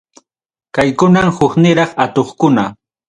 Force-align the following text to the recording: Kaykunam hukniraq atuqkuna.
Kaykunam 0.77 1.29
hukniraq 1.37 1.91
atuqkuna. 2.07 2.65